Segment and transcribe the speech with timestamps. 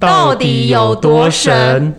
[0.00, 1.94] 到底有多神？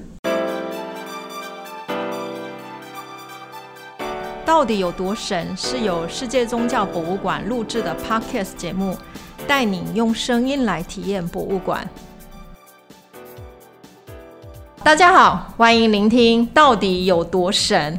[4.43, 5.55] 到底有多神？
[5.55, 8.97] 是由世界宗教博物馆录制的 Podcast 节目，
[9.47, 11.87] 带你用声音来体验博物馆。
[14.81, 17.95] 大家好，欢迎聆听《到底有多神》。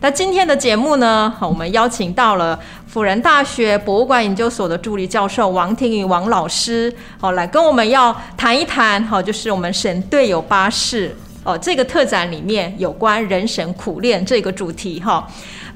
[0.00, 2.56] 那今天的节目呢，我们邀请到了
[2.98, 15.24] 辅仁大学博物馆研究所的助理教授王庭宇王老师，好，来跟我们要谈一谈，哈，就是我们神队友巴士，哦，这个特展里面有关人神苦练这个主题，哈。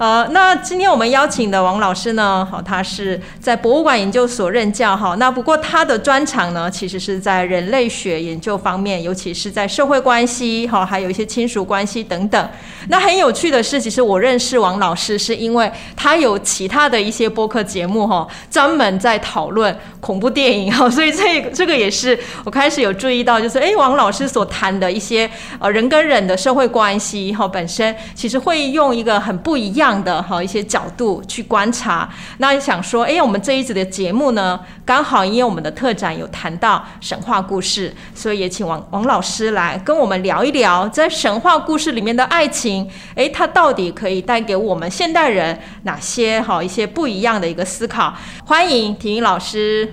[0.03, 5.15] 呃，那今天我们邀请的王老师呢，好，他是在博物馆研究所任教哈。
[5.15, 12.51] 那不过他的专长呢，其实是在人类学研究方面，尤其是在社会关系哈，还有一些亲属关系等等。
[12.89, 25.31] 那很有趣的是，其实我认识王老师是因为他有其他的一些播客节目哈，专门在讨论恐怖电影哈， 所以这这个也是我开始有注意到，就是哎，王老师所谈的一些
[25.61, 29.92] 呃人跟人的社会关系哈，本身其实会用一个很不一样。
[29.93, 48.15] 样的哈一些角度去观察，那想说，哎，我们这一集的节目呢，刚好因为我们的特展有谈到神话故事，所以也请王王老师来跟我们聊一聊，在神话故事里面的爱情，哎，它到底可以带给我们现代人哪些好一些不一样的一个思考？
[48.47, 49.93] 欢迎婷婷老师。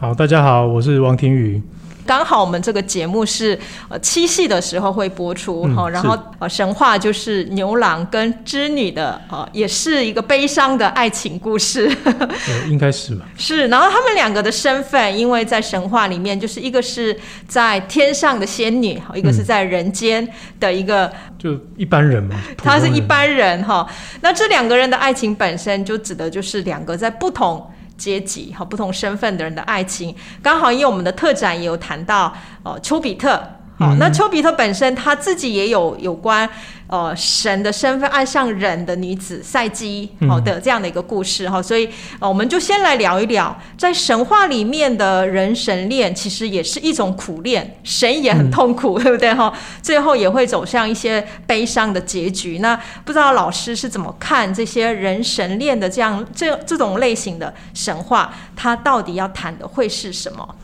[0.00, 1.62] 好，大家好，我是王婷宇。
[2.06, 11.90] 刚好我们这个节目是呃七夕的时候会播出哈，然后呃神话就是牛郎跟织女的呃，也是一个悲伤的爱情故事，
[12.68, 13.24] 应该是吧？
[13.36, 17.16] 是，然后他们两个的身份，因为在神话里面，就是一个是
[17.48, 20.26] 在天上的仙女，一个是在人间
[20.60, 23.86] 的一个就一般人嘛， 他是一般人哈，
[24.20, 27.70] 那这两个人的爱情本身就指的就是两个在不同。
[28.04, 32.30] 阶级和不同身份的人的爱情，刚好因为我们的特展也有谈到，
[32.62, 33.30] 哦，丘比特，
[33.78, 36.46] 好，那丘比特本身他自己也有有关。
[36.86, 49.52] 呃，神的身份爱上人的女子赛姬，好的这样的一个故事哈，所以呃，我们就先来聊一聊，在神话里面的人神恋，其实也是一种苦恋，神也很痛苦， 对不对哈？
[49.80, 52.58] 最后也会走向一些悲伤的结局。
[52.58, 60.54] 那不知道老师是怎么看这些人神恋的这样这这种类型的神话，它到底要谈的会是什么？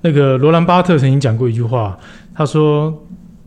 [0.00, 1.98] 那个罗兰巴特曾经讲过一句话，
[2.34, 3.03] 他说。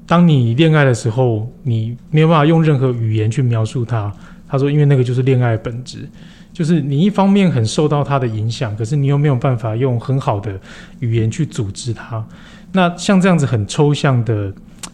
[0.07, 4.11] 当你恋爱的时候，你没有办法用任何语言去描述它。
[4.47, 6.07] 他说，因为那个就是恋爱本质，
[6.53, 10.57] 就是你一方面很受到它的影响，可是你又没有办法用很好的
[11.01, 12.25] 语言去组织它。
[12.71, 14.53] 那像这样子很抽象的、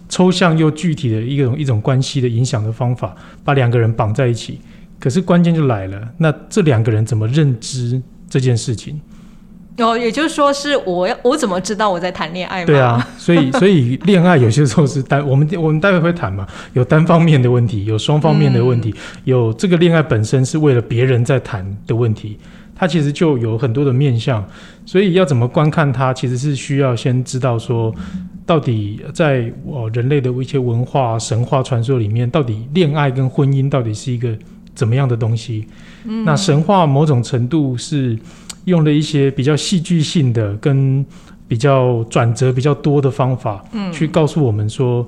[0.09, 4.59] 抽象又具体的一种一种关系的影响的方法，把两个人绑在一起。
[5.00, 9.00] 可是关键就来了，那这两个人怎么认知这件事情？
[9.78, 12.63] 哦，也就是说，是我要我怎么知道我在谈恋爱？
[12.63, 22.38] 对啊，所以 所以恋爱有些时候是单，我们我们待会会谈嘛，有单方面的问题，有双方面的问题，有这个恋爱本身是为了别人在谈的问题，
[22.75, 24.45] 它其实就有很多的面向，
[24.85, 27.91] 所以要怎么观看它，其实是需要先知道说，
[28.45, 34.29] 到底在哦人类的一些文化、神话传说里面，到底恋爱跟婚姻到底是一个
[34.75, 35.67] 怎么样的东西？
[36.06, 38.17] 嗯，那神话某种程度是。
[38.66, 41.06] 用了一些比较戏剧性的、跟
[41.50, 45.06] 比较转折比较多的方法，嗯，去告诉我们说，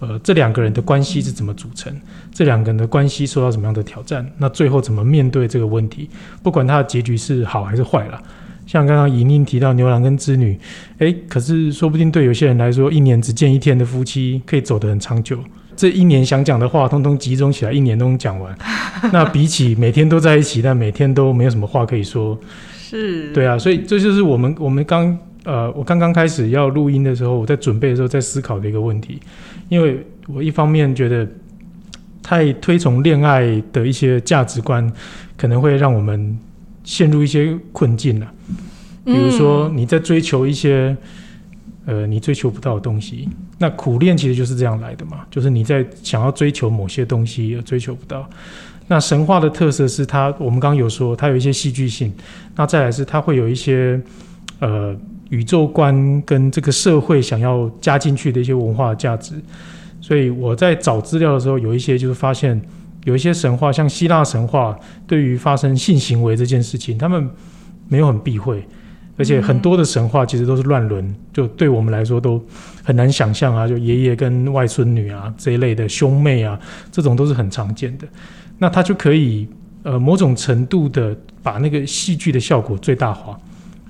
[0.00, 1.94] 呃，这两个人的关系是怎么组成，
[2.32, 6.08] 这两个人的关系受到什么样的挑战，那最后怎么面对这个问题？
[6.42, 8.18] 不管他的结局是好还是坏了。
[8.66, 10.58] 像刚刚莹莹提到牛郎跟织女，
[10.98, 15.38] 诶，可是说不定对有些人来说，一年只见一天的夫妻可以走得很长久。
[15.76, 18.56] 这一年想讲的话，通通集中起来，一年都能讲完。
[19.12, 22.38] 那比起每天都在一起，但每天都没有什么话可以说。
[22.78, 29.20] 是对啊，所以这就是我们我们刚呃，我刚刚开始要录音的时候，我在准备的时候在思考的一个问题，
[29.68, 31.28] 因为我一方面觉得
[32.22, 34.90] 太推崇恋爱的一些价值观，
[35.36, 36.38] 可能会让我们
[36.84, 38.32] 陷入一些困境了。
[39.06, 40.94] 比如说你在追求一些
[41.86, 48.28] 呃你追求不到的东西，那苦练其实就是这样来的嘛，就是你在想要追求某些东西而追求不到。
[48.88, 52.12] 那神话的特色是它，我们刚刚有说它有一些戏剧性，
[52.54, 54.00] 那再来是它会有一些
[54.58, 54.94] 呃
[55.30, 59.34] 宇宙观跟这个社会想要加进去的一些文化价值，
[60.00, 62.60] 所以我在找资料的时候，有一些就是发现
[63.04, 67.28] 有一些神话，像希腊神话，对于发生性行为这件事情，他们
[67.88, 68.64] 没有很避讳，
[69.18, 72.44] 而且很多的神话其实都是乱伦，就对我们来说都
[72.84, 76.58] 很难想象啊，就爷爷跟外孙女啊这一类的兄妹啊，
[76.92, 78.06] 这种都是很常见的。
[78.58, 79.48] 那他就可以，
[79.82, 83.38] 呃，某种程度的把那个戏剧的效果最大化，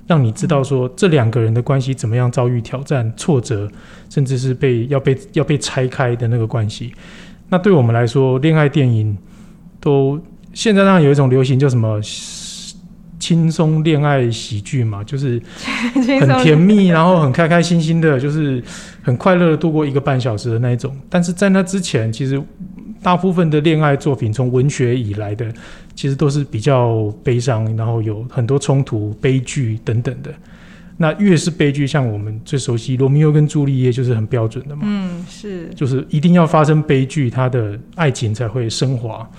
[0.05, 3.69] 让你知道说这两个人的关系怎么样遭遇挑战、挫折，
[4.09, 6.93] 甚至是被要被要被拆开的那个关系。
[7.49, 9.17] 那对我们来说，恋爱电影
[9.79, 10.19] 都
[10.53, 12.01] 现在当然有一种流行叫什么
[13.19, 15.41] 轻松恋爱喜剧嘛，就是
[15.93, 18.63] 很甜蜜，然后很开开心心的，就是
[19.01, 20.95] 很快乐的度过一个半小时的那一种。
[21.09, 22.41] 但是在那之前，其实
[23.01, 25.51] 大部分的恋爱作品从文学以来的，
[25.95, 30.31] 其实都是比较悲伤，然后有很多冲突、悲剧等等的。
[30.99, 34.81] 那越是悲剧，像我们最熟悉罗密欧跟朱丽叶，就是很标准的嘛。
[34.85, 39.29] 嗯，是，就是一定要发生悲剧，他的爱情才会升华。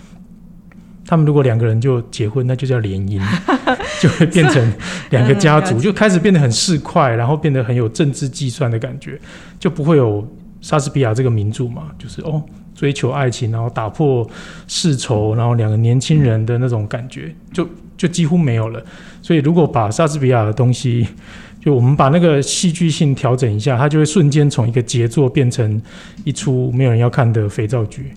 [1.08, 3.19] 他们如果两个人就结婚，那就叫联姻，
[3.99, 4.72] 就会变成
[5.08, 9.19] 两个家族，就开始变得很市侩，然后变得很有政治计算的感觉，
[9.58, 10.22] 就不会有
[10.60, 12.43] 莎士比亚这个名著嘛，就是哦，
[12.75, 14.28] 追求爱情，然后打破
[14.66, 17.66] 世仇，然后两个年轻人的那种感觉，就
[17.96, 18.84] 就几乎没有了。
[19.22, 21.08] 所以如果把莎士比亚的东西，
[21.58, 25.81] 就我们把那个戏剧性调整一下，它就会瞬间从一个杰作变成
[26.25, 28.12] 一出没有人要看的肥皂剧。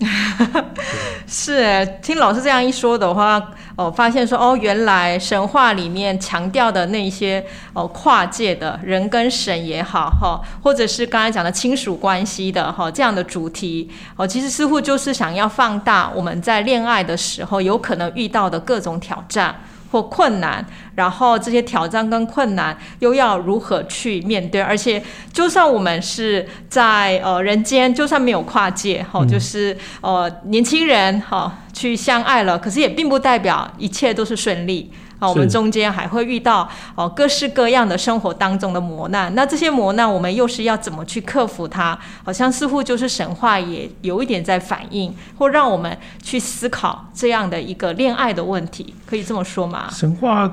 [1.34, 3.42] 是，听老师这样一说的话，
[3.74, 7.42] 哦，发现说，哦，原来神话里面强调的那些，
[7.72, 19.54] 哦，跨界的人跟神也好，哈，或者是刚才讲的亲属关系的，哈，这样的主题，哦，其实似乎就是想要放大我们在恋爱的时候有可能遇到的各种挑战。
[19.92, 20.64] 或困难，
[20.96, 24.60] 然后这些挑战跟困难又要如何去面对？
[24.60, 25.00] 而且，
[25.32, 34.90] 就算我们是在呃人间，就算没有跨界，哈，就是呃年轻人哈去相爱了，可是也并不代表一切都是顺利。
[35.22, 41.96] 啊，我们中间还会遇到哦各式各样的生活当中的磨难，那这些磨难我们又是要怎么去克服它？
[42.24, 49.88] 好像似乎就是神话也有一点在反映，或让我们去思考这样的一个恋爱的问题，可以这么说吗？
[49.92, 50.52] 神话，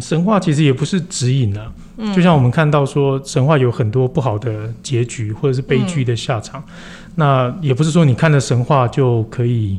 [0.00, 1.70] 神话其实也不是指引啊，
[2.12, 6.60] 就像我们看到说神话有很多不好的结局或者是悲剧的下场，
[7.14, 9.78] 那也不是说你看了神话就可以。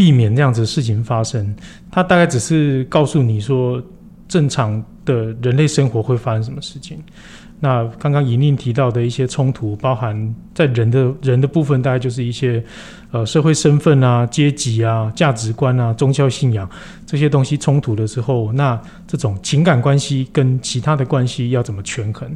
[0.00, 1.54] 避免这样子的事情发生，
[1.90, 3.78] 它大概只是告诉你说，
[4.26, 6.96] 正常的人类生活会发生什么事情。
[7.60, 12.64] 那刚刚莹莹提到的一些冲突，包含在人的人的部分，大概就是一些
[13.10, 16.66] 呃社会身份啊、阶级啊、价值观啊、宗教信仰
[17.04, 22.34] 这些东西冲突的时候，那这种情感关系跟其他的关系要怎么权衡，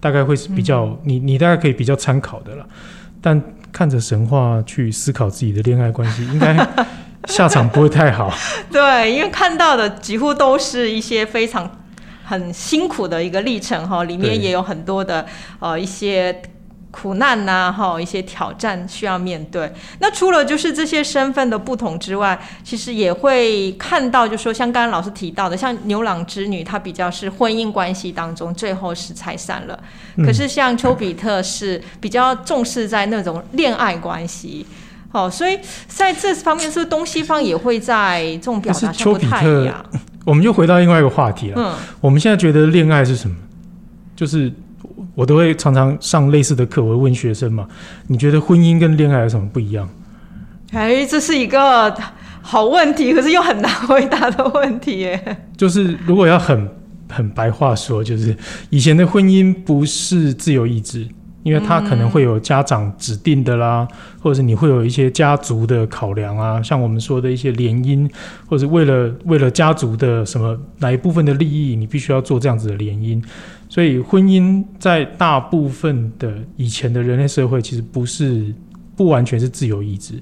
[0.00, 2.68] 大概会是比较你你大概可以比较参考的了。
[3.22, 3.42] 但
[3.72, 6.54] 看着神话去思考自己的恋爱关系，应该。
[7.26, 8.32] 下场不会太好，
[8.70, 11.70] 对，因为看到的几乎都是一些非常
[12.24, 15.26] 很辛苦的一个历程哈，里面也有很多的
[15.58, 16.40] 呃一些
[16.90, 19.70] 苦难呐哈，一些挑战需要面对。
[19.98, 29.78] 那除了就是这些身份的不同之外，其实也会看到，就说像刚刚老师提到的，像牛郎织女，他比较是婚姻关系当中最后是拆散了，
[30.24, 34.66] 可是像丘比特是比较重视在那种恋爱关系。
[35.12, 39.84] 哦，所以在这方面，是不是东西方也会在这种表达上不太一样？
[40.24, 41.54] 我们就回到另外一个话题了。
[41.56, 43.36] 嗯，我们现在觉得恋爱是什么？
[44.14, 44.52] 就是
[45.14, 47.66] 我都会常常上类似的课，我会问学生嘛：
[48.08, 49.88] 你觉得婚姻跟恋爱有什么不一样？
[50.72, 51.96] 哎，这是一个
[52.42, 55.36] 好问题，可是又很难回答的问题耶。
[55.56, 56.68] 就是如果要很
[57.08, 58.36] 很白话说，就是
[58.70, 61.06] 以前的婚姻不是自由意志。
[61.46, 63.86] 因为他可能会有家长指定的啦，
[64.20, 68.10] 或者是你会有一些家族的考量啊，像我们说的一些联姻，
[68.48, 73.22] 或者为了为了家族的什么哪一部分的利益，你必须要做这样子的联姻。
[73.68, 78.52] 所以婚姻在大部分的以前的人类社会，其实不是
[78.96, 80.20] 不完全是自由意志。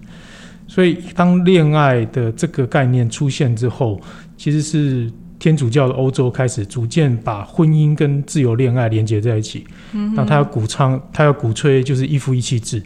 [0.67, 3.99] 所以当恋爱的这个概念出现之后，
[4.37, 5.11] 其实是。
[5.39, 12.83] 天主教的欧洲开始逐渐把婚姻跟自由恋爱连接在一起，嗯那他要鼓唱，他要鼓吹就是一夫一妻制，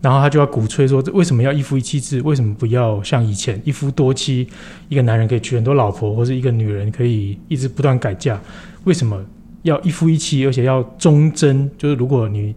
[0.00, 2.20] 然后他就要鼓吹说，为什么要一夫一妻制？
[2.22, 4.46] 为什么不要像以前一夫多妻？
[4.88, 8.38] 一个男人可以娶很多老婆，或者一个女人可以一直不断改嫁？
[8.84, 9.20] 为什么
[9.62, 11.68] 要一夫一妻，而且要忠贞？
[11.76, 12.54] 就是如果你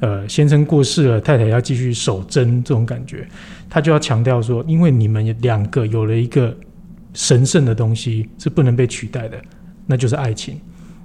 [0.00, 3.26] 呃先生过世了，太太要继续守贞这种感觉，
[3.68, 6.56] 他就要强调说，因为你们两个有了一个。
[7.16, 9.40] 神圣的东西是不能被取代的，
[9.86, 10.60] 那就是爱情，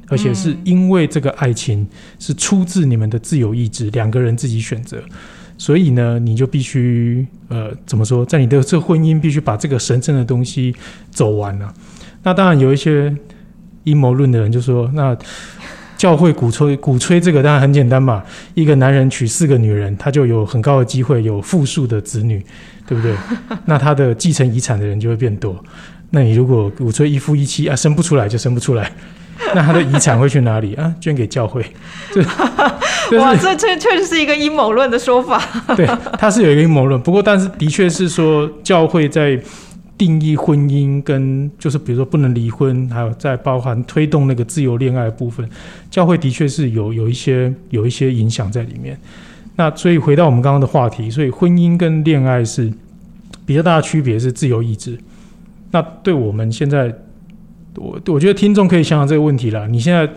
[0.09, 1.87] 而且是因为这个爱情
[2.19, 5.01] 是出自你们的自由意志，两个人自己选择，
[5.57, 10.75] 所以呢，你就必须呃，怎么说，在你的这婚姻必须把这个神圣的东西
[11.11, 11.73] 走完了。
[12.23, 13.15] 那当然有一些
[13.85, 15.17] 阴谋论的人就说，那
[15.97, 18.21] 教会鼓吹鼓吹这个当然很简单嘛，
[18.53, 22.43] 一个男人娶四个女人，他就有很高的机会有复数的子女，
[22.85, 23.15] 对不对？
[23.65, 25.63] 那他的继承遗产的人就会变多。
[26.11, 28.91] 那你如果鼓吹一夫一妻啊，生不出来就生不出来，
[29.55, 30.93] 那他的遗产会去哪里啊？
[30.99, 31.65] 捐给教会。
[32.13, 32.21] 这
[33.19, 35.41] 哇，这这确实是一个阴谋论的说法。
[35.75, 35.85] 对，
[36.19, 37.01] 他是有一个阴谋论。
[37.01, 39.37] 不过，但是的确是说，教会在
[39.97, 45.47] 定义婚姻跟就是比如说不能离婚，还有在包含推动那个自由恋爱的部分，
[45.89, 48.99] 教会的确是有有一些有一些影响在里面。
[49.55, 52.71] 那所以回到我们刚刚的话题，所以婚姻跟恋爱是
[53.45, 54.97] 比较大的区别是自由意志。
[55.71, 56.93] 那对我们现在，
[57.75, 59.67] 我我觉得听众可以想想这个问题了。
[59.67, 60.09] 你现在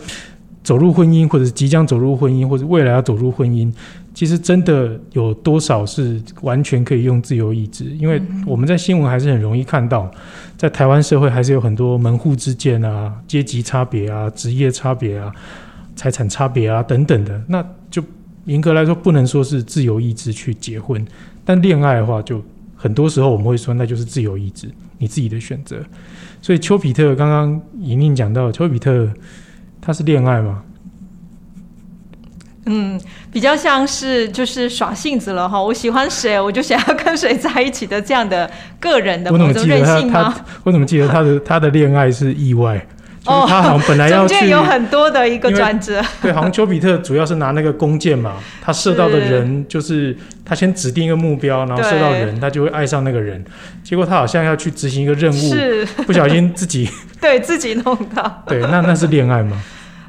[0.63, 3.71] 走入婚姻，或者即将走入婚姻，或者未来要走入婚姻，
[4.13, 7.85] 其实真的有多少是完全可以用自由意志？
[7.85, 10.11] 因为我们在新闻还是很容易看到，
[10.57, 15.31] 在台湾社会还是有很多门户之见啊、阶级差别啊、职业差别啊、
[15.95, 18.03] 财产差别啊等等的，那就
[18.45, 21.05] 严格来说不能说是自由意志去结婚。
[21.45, 22.43] 但恋爱的话，就
[22.75, 24.67] 很多时候我们会说那就是自由意志。
[24.97, 25.83] 你自己的选择，
[26.41, 29.09] 所以丘比特刚刚莹莹讲到，丘比特
[29.81, 30.63] 他是恋爱吗？
[32.67, 32.99] 嗯，
[33.31, 35.61] 比较像是就是耍性子了哈。
[35.61, 38.49] 我喜欢谁，我就想要跟谁在一起的这样的
[38.79, 40.33] 个人的某种任性吗？
[40.63, 42.83] 我怎么记得他的他的恋爱是意外？
[43.25, 46.01] 哦，他好像本来要去，有很多的一个转折。
[46.21, 53.43] 对，好像丘比特主要是拿那个弓箭嘛，他射到的人就是他先指定一个目标，然后射到人，他就会爱上那个人。
[53.83, 56.89] 结果他好像要去执行一个任务，是不小心自己
[57.21, 58.43] 对自己弄到。
[58.47, 59.61] 对，那那是恋爱吗？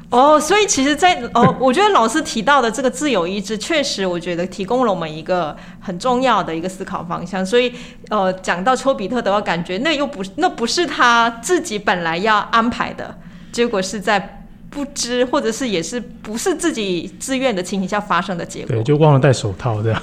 [0.09, 7.45] 哦，所以其实，在哦，我觉得老师提到的这个自由意志，确实我觉得提供了我们一个很重要的一个思考方向。
[7.45, 7.73] 所以，
[8.09, 13.17] 呃，讲到丘比特的话，感觉那又不那不是他自己本来要安排的，
[13.51, 18.69] 结果是在不知或者是也是不是自己自愿的情形下发生的结果。
[18.69, 20.01] 对，就忘了戴手套这样。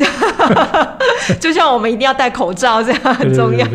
[1.41, 3.67] 就像我们一定要戴口罩这样很重要。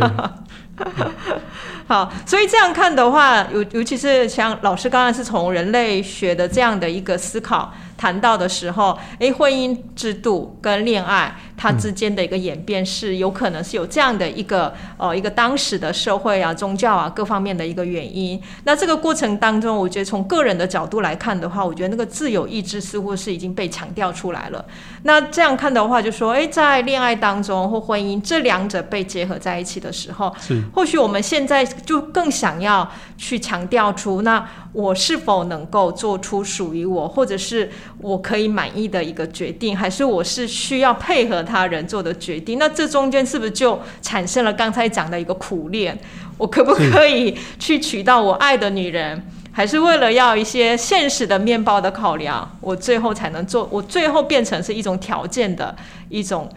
[1.90, 7.74] 好，所以这样看的话，尤尤其是像老师刚刚是从人类学的这样的一个思考。
[7.98, 18.42] 谈到的时候，诶，婚姻制度跟恋爱它之间的一个演变是有可能是有这样的一个呃一个当时的社会啊、宗教啊各方面的一个原因。
[18.64, 24.64] 那这个过程当中，我觉得从个人的角度来看的话，我觉得那个自由意志似乎是已经被强调出来了。
[25.04, 37.70] 那这样看的话，就说，诶，在恋爱当中或婚姻这两者被结合在一起的时候，是或许我们现在就更想要去强调出，那我是否能够做出属于我或者是。
[38.02, 42.60] 我可以满意的一个决定，还是我是需要配合他人做的决定？
[42.60, 45.98] 那这中间是不是就产生了刚才讲的一个苦练？
[46.38, 53.68] 我可不可以去娶到我爱的女人，还是为了要一些现实的面包的考量，我最后才能做？
[53.72, 55.76] 我最后变成是一种条件的
[56.08, 56.50] 一种，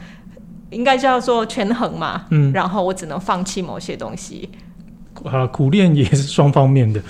[0.70, 2.26] 应该叫做权衡嘛？
[2.30, 4.48] 嗯，然后我只能放弃某些东西。
[5.24, 7.00] 啊，苦练也是双方面的。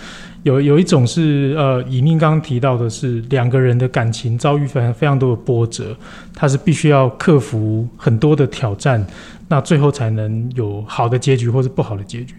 [0.42, 5.97] 有有一种是呃，以宁刚刚提到的是两个人的感情遭遇非常非常多的波折，
[6.35, 9.07] 他是必须要克服很多的挑战，
[9.47, 12.35] 那最后才能有好的结局或是不好的结局。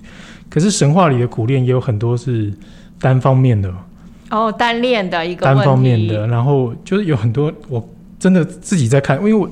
[0.50, 2.52] 可是神话里的苦练也有很多是
[3.00, 3.74] 单方面的
[4.32, 7.90] 哦，单恋的一个单方面的，然后就是有很多我
[8.20, 9.50] 真的自己在看，因为我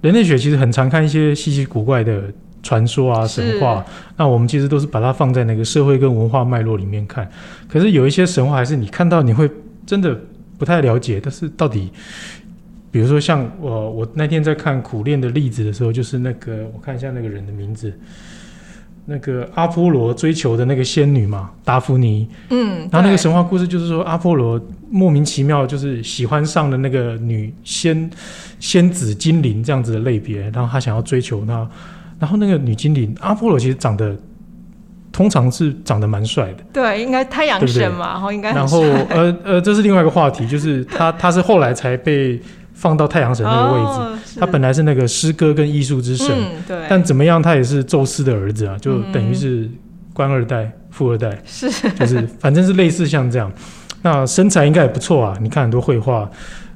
[0.00, 2.22] 人类学其实很常看一些稀奇古怪的。
[2.62, 3.84] 传说啊，神话，
[4.16, 7.28] 那我们其实都是把它放在那个社会跟文化脉络里面看。
[7.68, 9.50] 可是有一些神话，还是你看到你会
[9.86, 10.18] 真的
[10.58, 11.20] 不太了解。
[11.22, 11.90] 但是到底，
[12.90, 17.92] 比如说像我，我那天在看苦练的例子的时候，就是那个我看一下那个人的名字，
[19.06, 22.28] 那个阿波罗追求的那个仙女嘛，达芙妮。
[22.50, 28.10] 嗯，然后那个神话故事就是说，阿波罗莫名其妙就是喜欢上了那个女仙
[28.58, 31.66] 仙子精灵这样子的类别，然后他想要追求她。
[32.20, 34.14] 然后那个女精灵阿波罗其实长得，
[35.10, 36.62] 通常是长得蛮帅的。
[36.72, 38.52] 对，应该太阳神嘛，然后应该。
[38.52, 42.40] 然后呃呃，这是另外一个话题，就是 他他是后来才被
[42.74, 44.38] 放到太阳神那个位置。
[44.38, 46.28] 他本来是那个诗歌跟艺术之神，
[46.68, 46.84] 对。
[46.88, 49.68] 但怎么样，他也是宙斯的儿子啊，就等于是
[50.12, 53.50] 官二代、富二代，是，就是反正是类似像这样。
[54.02, 56.30] 那身材应该也不错啊，你看很多绘画。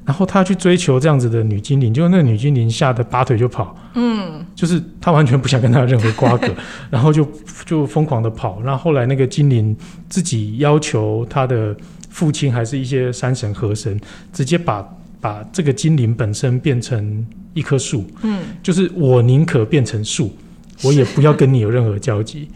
[0.05, 6.49] 然后他去追求这样子的女精灵，就那个女精灵吓得拔腿就跑，嗯，就是他完全不想跟他任何瓜葛，
[6.91, 7.27] 然后就
[7.65, 8.61] 就疯狂的跑。
[8.65, 9.75] 那后后来那个精灵
[10.09, 11.75] 自己要求他的
[12.11, 13.99] 父亲还是一些山神河神，
[14.33, 14.87] 直接把
[15.21, 20.37] 把这个精灵本身变成一棵树，嗯，就是我宁可变成树，
[20.83, 22.49] 我也不要跟你有任何交集。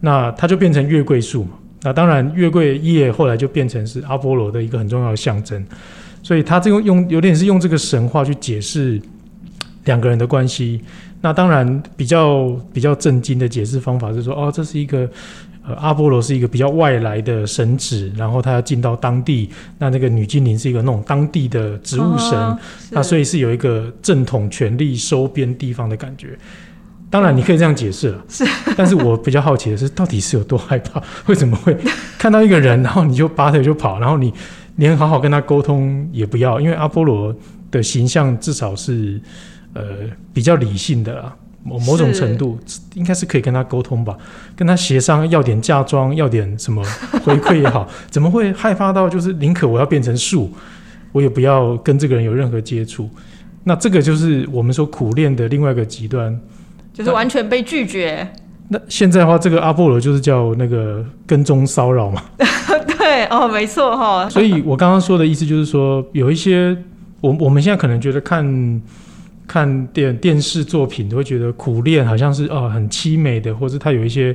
[0.00, 1.52] 那他就变成月桂树嘛。
[1.82, 5.64] 那当然月桂叶后来就变成是阿波罗的一个很重要的象征。
[6.24, 9.00] 所以他这个用有点是用这个神话去解释
[9.84, 10.80] 两个人的关系。
[11.20, 15.08] 那当然比较比较震惊的解释方法是说，哦，这是一个
[15.66, 22.58] 呃阿波罗是一个比较外来的神祇，然后他要进到当地，那那个女精灵是一个那种当地的植物神，啊
[22.90, 26.36] 那所以以是有一个正统权力收编地方的感觉。
[27.14, 28.44] 当然，你可以这样解释了，是，
[28.76, 31.00] 但是我比较好奇的是，到底是有多害怕？
[31.26, 31.72] 为什么会
[32.18, 34.34] 看到一个人，然后你就拔腿就跑，然后你
[34.78, 36.60] 连好好跟他沟通也不要？
[36.60, 37.32] 因为阿波罗
[37.70, 39.20] 的形象至少是
[39.74, 39.82] 呃
[40.32, 42.58] 比较理性的啦，某某种程度
[42.94, 44.18] 应该是可以跟他沟通吧，
[44.56, 46.82] 跟他协商要点嫁妆，要点什么
[47.22, 50.50] 回馈也好，怎么会害怕到就是宁可我要变成树，
[51.12, 53.08] 我也不要跟这个人有任何接触？
[53.62, 56.36] 那这个就是我们说苦练的另外一个极端。
[56.94, 58.26] 就是完全被拒绝。
[58.68, 62.22] 那现在的话，这个阿波罗就是叫那个跟踪骚扰嘛。
[62.96, 66.74] 对哦，没错哈、所以我刚刚说的意思就是说，有一些
[67.20, 68.82] 我我们现在可能觉得看
[69.46, 74.34] 看电电视作品都会觉得苦练好像是哦很凄美的，或者它有一些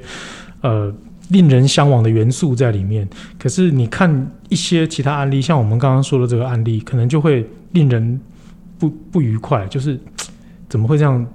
[0.61, 0.93] 呃
[1.29, 3.09] 令人向往的元素在里面。
[3.39, 8.21] 可是你看一些其他案例，像我们刚刚说的这个案例，可能就会令人
[8.77, 9.99] 不不愉快，就是
[10.69, 11.25] 怎么会这样？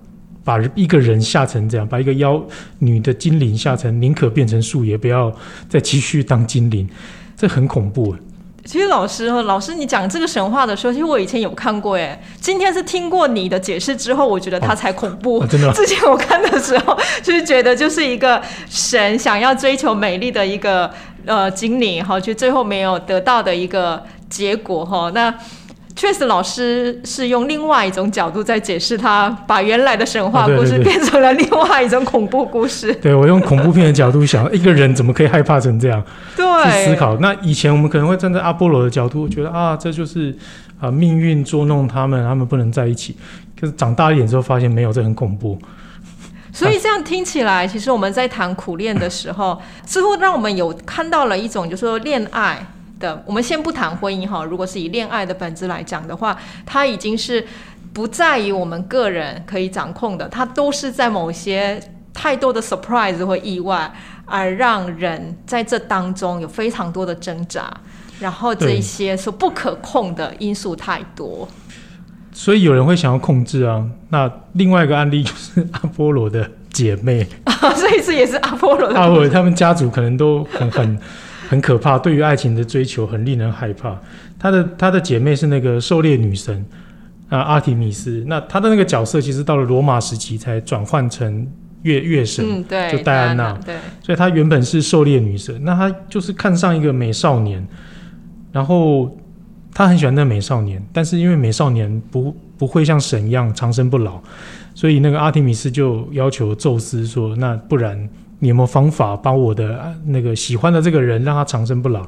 [0.44, 2.40] 把一个人吓成这样，把一个妖
[2.78, 5.34] 女的精灵吓成宁可变成树，也不要
[5.68, 6.88] 再继续当精灵，
[7.36, 8.12] 这很恐怖。
[8.12, 8.18] 欸
[8.66, 15.38] 其实老师哈，老师你讲这个神话的时候，其实我以前有看过哎，今天是听过你的解释之后，我觉得它才恐怖。
[15.40, 20.90] 啊真的 之前我看的时候，就是觉得就是一个神想要追求美丽的一个
[21.26, 25.10] 呃精灵哈，就最后没有得到的一个结果哈。
[25.14, 25.34] 那
[25.96, 32.92] 确实，老师是用另外一种角度在解释他，把原来的神话故事变成了另外一种恐怖故事。
[32.94, 36.02] 对我用恐怖片的角度想，一个人怎么可以害怕成这样？
[36.36, 37.16] 对，去思考。
[37.18, 40.36] 那以前我们可能会站在阿波罗的角度，觉得啊，这就是
[40.80, 43.16] 啊命运捉弄他们，他们不能在一起。
[43.58, 45.56] 可是长大一点之后，发现没有，这很恐怖。
[46.52, 52.66] 所以这样听起来，其实我们在谈苦恋的时候， 似乎让我们有看到了一种，就是说恋爱
[52.98, 53.22] 的。
[53.26, 57.46] 我们先不谈婚姻哈，如果是以恋爱的本质来讲的话，它已经是
[57.92, 61.80] 不在于我们个人可以掌控的，它都是在某些
[62.12, 63.92] 太多的 surprise 或意外，
[64.25, 67.73] 而让人在这当中有非常多的挣扎。
[68.21, 71.47] 然后这一些所不可控的因素太多，
[72.32, 73.84] 所以有人会想要控制啊。
[74.10, 77.26] 那另外一个案例就是阿波罗的姐妹，
[77.75, 80.99] 所以这也是阿波罗的阿波罗他们家族可能都很很
[81.54, 83.97] 很可怕，对于爱情的追求很令人害怕。
[84.38, 86.64] 她的她的姐妹是那个狩猎女神
[87.28, 91.47] 啊阿提米斯，那她的那个角色其实到了罗马时期才转换成
[91.82, 92.45] 月月神。
[92.45, 93.76] 嗯，对，就戴安娜对。
[94.02, 97.64] 所以她原本是狩猎女神，那她就是看上一个美少年，
[98.50, 99.17] 然后
[99.73, 104.21] 她很喜欢那美少年，但是因为美少年不不会像神一样长生不老，
[104.75, 108.08] 所以那个阿提米斯就要求宙斯说：“那不然
[108.45, 112.04] 你有没有方法帮我的呃那个喜欢的这个人让他长生不老？”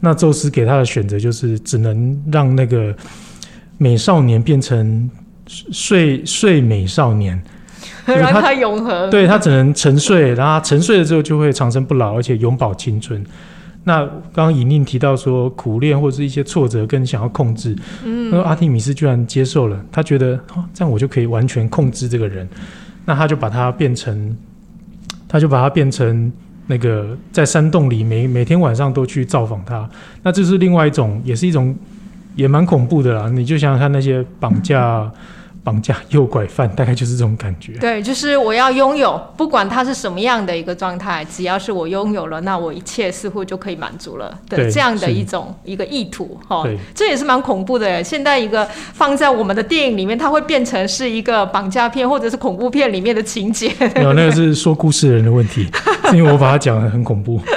[0.00, 2.94] 那宙斯给他的选择就是只能让那个
[3.78, 5.08] 美少年变成
[5.46, 7.40] 睡睡美少年。
[8.06, 9.10] 就是让他永恒。
[9.10, 13.24] 对他只能沉睡，然后他沉睡了之后就会长生不老，而且永葆青春。
[13.82, 14.00] 那
[14.32, 22.48] 刚刚尹宁提到说苦练或是一些挫折跟想要控制，嗯，那阿提米斯居然接受了，他觉得哦这样我就可以完全控制这个人，
[23.04, 24.36] 那他就把他变成，
[25.28, 26.32] 他就把它变成
[26.68, 29.88] 那个在山洞里每每天晚上都去造访他，
[30.22, 31.74] 那这是另外一种，也是一种
[32.34, 33.28] 也蛮恐怖的啦。
[33.30, 35.10] 你就想想看那些绑架、
[35.66, 37.72] 绑架诱拐犯，大概就是这种感觉。
[37.80, 46.64] 对，就是我要拥有，不管它是什么样的一个状态，只要是我拥有了，那我一切似乎就可以满足了的对这样的一种一个意图哈。
[46.94, 48.00] 这也是蛮恐怖的耶。
[48.00, 53.72] 现在一个放在我们的电影里面，它会变成是一个绑架片或者是恐怖片里面的情节。
[53.96, 55.68] 没有，那个是说故事的人的问题，
[56.08, 57.40] 是因为我把它讲的很恐怖。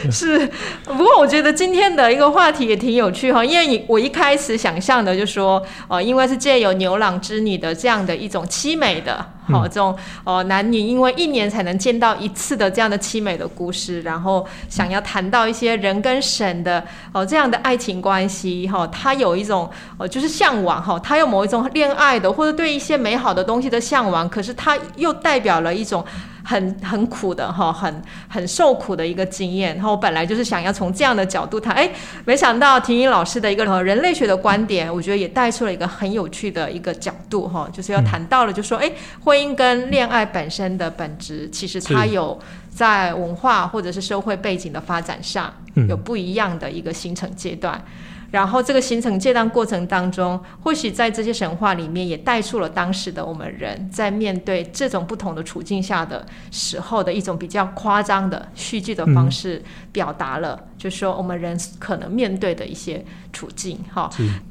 [0.10, 0.48] 是，
[0.84, 16.80] 不过我觉得今天的一个话题也挺有趣哈，因为你我一开始想象的就说，呃，因为是借由牛郎织女的这样的一种凄美的，好、这种呃男女因为一年才能见到一次的这样的凄美的故事，然后想要谈到一些人跟神的
[17.12, 26.04] 哦、呃这样的爱情关系哈、他有一种呃就是向往哈、他有某一种恋爱的或者对一些美好的东西的向往，可是他又代表了一种。
[26.50, 29.76] 很很苦的哈，很很受苦的一个经验。
[29.76, 31.88] 然后我本来就是想要从这样的角度谈，哎，
[32.24, 38.90] 没想到婷婷老师的一个呃人类学的观点，我觉得也带出了一个很有趣的一个角度哈，就是要谈到了，就说哎，
[39.22, 42.36] 婚姻跟恋爱本身的本质，其实它有
[42.70, 47.82] 在文化或者是社会背景的发展上嗯有不一样的一个形成阶段。
[48.30, 63.76] 然后这个形成阶段过程当中，或许在这些神话里面也带出了当时的我们人在面对这种不同的处境下的时候的一种比较夸张的戏剧的方式，表达了，就是说我们人可能面对的一些处境。
[63.92, 64.08] 哈，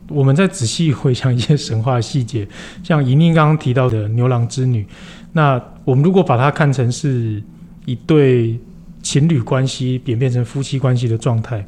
[0.09, 2.45] 我们再仔细回想一些神话细节，
[2.83, 4.85] 像莹莹刚刚提到的牛郎织女，
[5.31, 7.41] 那我们如果把它看成是
[7.85, 8.59] 一对
[9.01, 11.65] 情侣关系演变成夫妻关系的状态。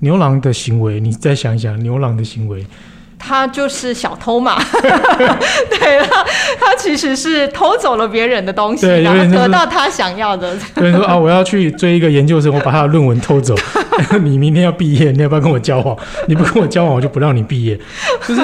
[0.00, 2.66] 牛郎的行为，你再想一想，牛郎的行为，
[3.18, 6.24] 他就是小偷嘛， 对他，
[6.60, 10.54] 他其实是偷走了别人的东西，然后得到他想要的。
[10.76, 13.54] 有人说 啊，我要去追一个研究生，我把他的论文偷走，
[14.22, 15.96] 你明天要毕业，你要不要跟我交往？
[16.28, 17.80] 你不跟我交往，我就不让你毕业。
[18.28, 18.42] 就是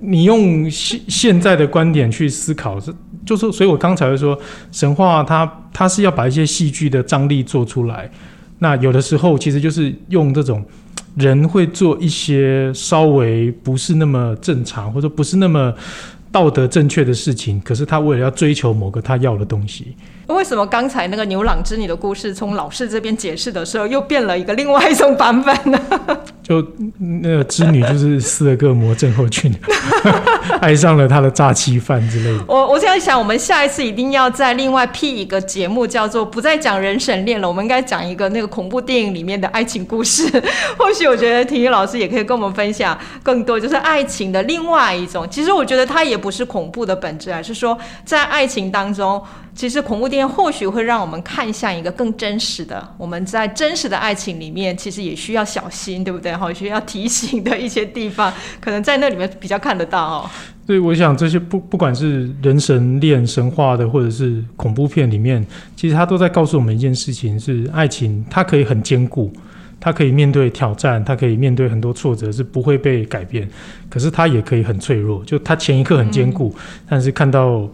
[0.00, 2.92] 你用现现在的观点去思考，是
[3.28, 4.38] 就是，所以我刚才说
[4.72, 8.10] 神话，它它是要把一些戏剧的张力做出来。
[8.60, 10.64] 那有的时候其实就是用这种
[11.16, 15.74] 人会做一些稍微不是那么正常，或者不是那么
[16.32, 19.94] 道德正确的事情，可是他为了要追求某个他要的东西。
[20.28, 25.80] 为什么刚才那个牛郎织女的故事，从老师这边解释的时候，又变了一个另外一种版本呢？
[26.42, 26.66] 就
[27.22, 29.54] 那个织女就是斯德哥尔摩症候群，
[30.62, 32.44] 爱上了他的诈欺犯之类的。
[32.46, 40.26] 我我在想，我们下一次一定要再另外辟一个节目，叫做不再讲人神恋了，我们应该讲一个那个恐怖电影里面的爱情故事。
[40.78, 45.28] 或许我觉得体育老师也可以跟我们分享更多，就是爱情的另外一种。
[45.30, 49.22] 其实我觉得它也不是恐怖的本质，而是说在爱情当中。
[49.58, 56.32] 其实恐怖电影或许会让我们看向一个更真实的，我们在真实的爱情里面，其实也需要小心，对不对？
[56.32, 60.30] 哈，需要提醒的一些地方，可能在那里面比较看得到哦。
[60.64, 65.44] 对，我想这些不不管是人神恋神话的，或者是恐怖片里面，
[65.74, 69.32] 其实它都在告诉我们一件事情：是爱情，它可以很坚固，
[69.80, 73.48] 它可以面对挑战，它可以面对很多挫折，是不会被改变。
[73.90, 76.54] 可是它也可以很脆弱，就它前一刻很坚固，
[76.88, 77.68] 但是看到。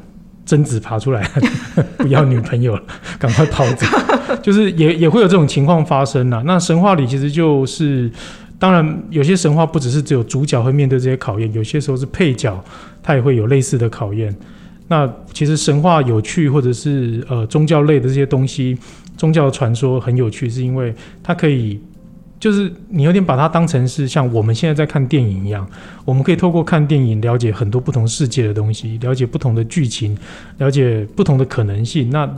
[0.45, 1.23] 贞子爬出来，
[1.99, 2.83] 不要女朋友了，
[3.19, 3.87] 赶快跑走。
[4.43, 6.43] 就是也也会有这种情况发生呐。
[6.45, 8.11] 那神话里其实就是，
[8.59, 12.63] 当然有些神话不只是只有主角会面对这些考验，有些时候是配角
[13.03, 14.35] 他也会有类似的考验。
[14.89, 18.77] 那其实神话有趣，或者是呃宗教类的这些东西，
[19.17, 21.81] 宗教传说很有趣，是因为它可以。
[22.45, 25.67] 就是你有点把它当成是像我们现在在看电影一样，
[26.05, 30.15] 我们可以透过看电影了解很多不同世界的东西，了解不同的剧情，
[30.59, 32.11] 了解不同的可能性。
[32.11, 32.31] 那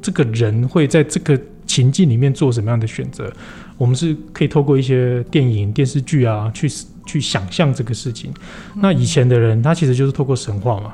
[0.00, 1.36] 这个人会在这个
[1.66, 3.28] 情境里面做什么样的选择？
[3.76, 6.70] 我们是可以透过一些电影、电视剧啊，去
[7.04, 8.32] 去想象这个事情。
[8.76, 10.92] 那以前的人，他其实就是透过神话嘛，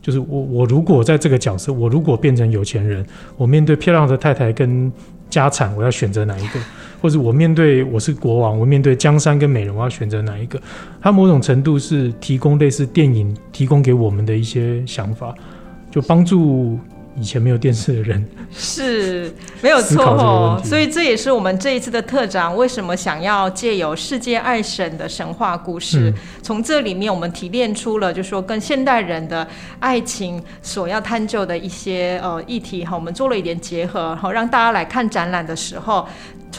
[0.00, 3.04] 就是我我如果在这个角色，我如果变成有钱人，
[3.36, 4.90] 我面对漂亮的太太跟
[5.30, 6.60] 家产，我要选择哪一个？
[7.00, 10.60] 或者我面对我是国王，我面对江山跟美人，我要选择哪一个？
[11.00, 15.34] 它某种程度是提供类似电影提供给我们的一些想法，
[15.90, 16.78] 就帮助。
[17.20, 19.30] 以前没有电视的人是
[19.60, 29.46] 没有错哦，所以这也是我们这一次的特展为什么想要借由世界爱神的神话故事，从这里面我们提炼出了，就说跟现代人的
[29.78, 36.08] 爱情所要探究的一些呃议题哈，我们做了一点结合，好让大家来看展览的时候，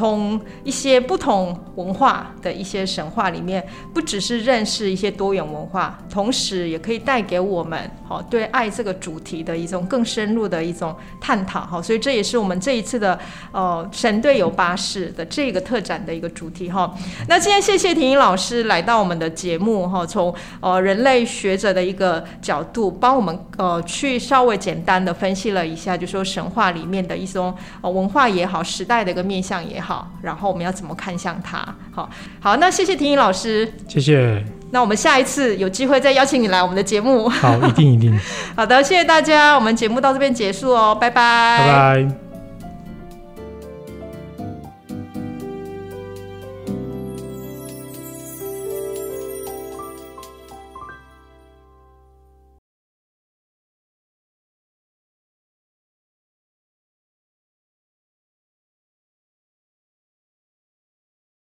[0.01, 10.41] 从一些不同文化的一些神话里面，不只是认识一些多元文化，同时也可以带给我们好对爱这个主题的一种更深入。
[10.51, 13.17] 的一种探讨哈，所以这也是我们这一次的
[13.53, 16.93] 呃神队友巴士的这个特展的一个主题哈。
[17.29, 31.57] 那今天谢谢婷婷老师来到我们的节目哈，从呃人类学者的一个角度帮我们呃去稍微简单的分析了一下，就说神话里面的一种呃文化也好，时代的一个面向也好好，然后我们要怎么看向他？
[31.93, 34.41] 好，好，那谢谢婷婷老师，谢谢。
[34.71, 37.27] 那我们下一次有机会再邀请你来我们的节目。
[37.27, 38.17] 好，一定一定。
[38.55, 41.57] 好的，谢谢大家，我们节目到这边结束哦，拜拜。
[41.59, 42.30] 拜拜。